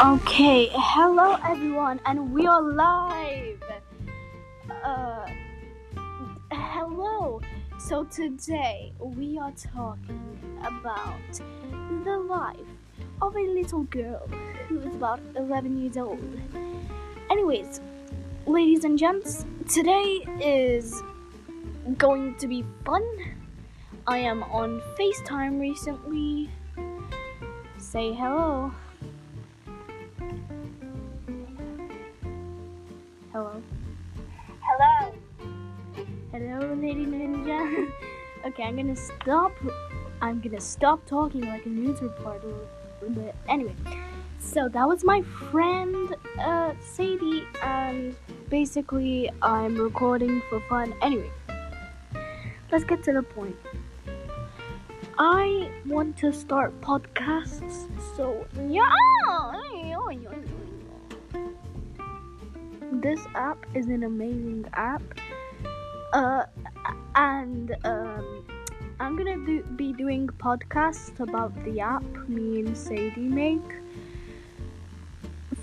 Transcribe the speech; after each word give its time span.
Okay, 0.00 0.70
hello 0.72 1.36
everyone, 1.44 2.00
and 2.04 2.32
we 2.32 2.48
are 2.48 2.60
live. 2.60 3.62
Uh, 4.82 5.24
hello. 6.50 7.40
So 7.78 8.02
today 8.02 8.92
we 8.98 9.38
are 9.38 9.52
talking 9.52 10.58
about 10.64 11.40
the 12.04 12.18
life 12.28 12.58
of 13.22 13.36
a 13.36 13.40
little 13.40 13.84
girl 13.84 14.26
who 14.66 14.80
is 14.80 14.96
about 14.96 15.20
11 15.36 15.80
years 15.80 15.96
old. 15.96 16.40
Anyways, 17.30 17.80
ladies 18.46 18.82
and 18.82 18.98
gents, 18.98 19.46
today 19.68 20.26
is 20.40 21.04
going 21.98 22.34
to 22.38 22.48
be 22.48 22.64
fun. 22.84 23.04
I 24.08 24.18
am 24.18 24.42
on 24.42 24.82
FaceTime 24.98 25.60
recently. 25.60 26.50
Say 27.78 28.12
hello. 28.12 28.72
Hello. 33.34 33.60
Hello. 34.62 35.12
Hello, 36.30 36.72
Lady 36.74 37.04
Ninja. 37.04 37.90
okay, 38.46 38.62
I'm 38.62 38.76
gonna 38.76 38.94
stop. 38.94 39.50
I'm 40.22 40.40
gonna 40.40 40.60
stop 40.60 41.04
talking 41.04 41.40
like 41.40 41.66
a 41.66 41.68
news 41.68 42.00
reporter. 42.00 42.54
But 43.02 43.34
anyway, 43.48 43.74
so 44.38 44.68
that 44.68 44.86
was 44.86 45.02
my 45.02 45.22
friend 45.50 46.14
uh, 46.38 46.74
Sadie, 46.80 47.42
and 47.60 48.14
basically 48.50 49.28
I'm 49.42 49.78
recording 49.78 50.40
for 50.48 50.60
fun. 50.68 50.94
Anyway, 51.02 51.32
let's 52.70 52.84
get 52.84 53.02
to 53.02 53.12
the 53.14 53.24
point. 53.24 53.56
I 55.18 55.72
want 55.86 56.16
to 56.18 56.32
start 56.32 56.80
podcasts, 56.80 57.88
so 58.16 58.46
yeah. 58.68 58.94
This 63.04 63.20
app 63.34 63.66
is 63.74 63.88
an 63.88 64.02
amazing 64.02 64.64
app. 64.72 65.02
Uh, 66.14 66.44
and 67.14 67.76
um, 67.84 68.46
I'm 68.98 69.14
gonna 69.14 69.36
do, 69.44 69.62
be 69.76 69.92
doing 69.92 70.26
podcasts 70.26 71.20
about 71.20 71.52
the 71.66 71.80
app 71.80 72.02
me 72.30 72.60
and 72.60 72.74
Sadie 72.74 73.28
make. 73.28 73.60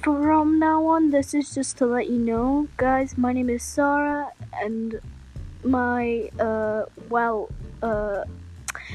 From 0.03 0.59
now 0.59 0.86
on, 0.86 1.09
this 1.09 1.33
is 1.33 1.56
just 1.56 1.80
to 1.80 1.88
let 1.88 2.11
you 2.11 2.20
know, 2.20 2.67
guys. 2.78 3.17
My 3.17 3.33
name 3.33 3.50
is 3.50 3.64
Sara, 3.64 4.31
and 4.61 5.02
my 5.64 6.30
uh, 6.39 6.83
well, 7.09 7.50
uh, 7.81 8.23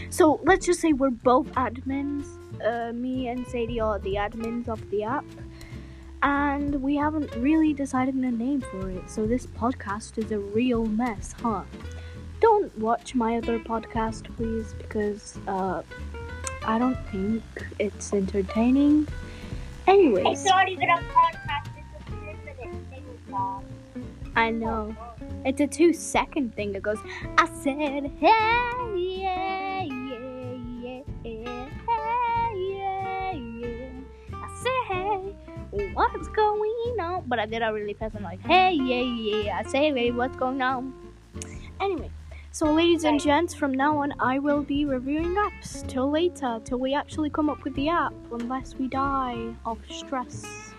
so 0.09 0.39
let's 0.45 0.67
just 0.67 0.79
say 0.79 0.93
we're 0.93 1.11
both 1.11 1.49
admins. 1.55 2.27
Uh, 2.65 2.93
me 2.93 3.27
and 3.27 3.45
Sadie 3.49 3.81
are 3.81 3.99
the 3.99 4.15
admins 4.15 4.69
of 4.69 4.89
the 4.91 5.03
app 5.03 5.25
and 6.27 6.83
we 6.83 6.97
haven't 6.97 7.33
really 7.37 7.73
decided 7.73 8.17
a 8.17 8.19
name 8.33 8.61
for 8.61 8.91
it, 8.91 9.09
so 9.09 9.27
this 9.27 9.47
podcast 9.47 10.19
is 10.19 10.33
a 10.33 10.39
real 10.41 10.85
mess, 10.85 11.33
huh? 11.41 11.63
Don't 12.41 12.77
watch 12.79 13.15
my 13.15 13.37
other 13.37 13.61
podcast, 13.61 14.25
please, 14.37 14.75
because 14.77 15.39
uh, 15.47 15.83
I 16.65 16.81
don't 16.81 16.99
think 17.13 17.45
it's 17.79 18.13
entertaining. 18.13 19.07
Anyways, 19.87 20.41
It's 20.41 20.45
not 20.45 20.69
even 20.69 20.91
a 20.91 20.97
podcast, 20.97 21.69
it's 21.79 22.09
a 22.09 22.11
three 22.11 22.35
minute 22.45 22.75
thing, 22.91 23.05
Bob. 23.31 23.63
I 24.35 24.51
know 24.51 24.97
it's 25.45 25.61
a 25.61 25.67
two 25.69 25.93
second 25.93 26.57
thing. 26.57 26.73
that 26.73 26.83
goes, 26.83 26.99
I 27.39 27.47
said, 27.63 28.11
hey, 28.19 28.33
yeah, 28.97 29.46
what's 36.13 36.29
going 36.29 36.97
on? 37.01 37.25
But 37.27 37.39
I 37.39 37.47
did 37.47 37.63
a 37.63 37.73
really 37.73 37.95
fast. 37.95 38.15
I'm 38.17 38.23
like, 38.23 38.41
hey, 38.41 38.73
yeah, 38.73 39.01
yeah. 39.01 39.59
I 39.59 39.69
say, 39.69 39.93
hey, 39.93 40.11
what's 40.11 40.37
going 40.37 40.63
on? 40.63 40.95
Anyway, 41.81 42.11
so 42.53 42.73
ladies 42.73 43.05
and 43.05 43.21
gents, 43.21 43.55
from 43.55 43.73
now 43.73 43.99
on, 43.99 44.15
I 44.19 44.39
will 44.39 44.63
be 44.63 44.85
reviewing 44.85 45.35
apps 45.35 45.87
till 45.87 46.11
later, 46.11 46.61
till 46.65 46.79
we 46.79 46.95
actually 46.95 47.31
come 47.31 47.51
up 47.51 47.65
with 47.65 47.75
the 47.75 47.89
app, 47.89 48.15
unless 48.33 48.75
we 48.75 48.89
die 48.89 49.55
of 49.65 49.79
stress. 49.91 50.73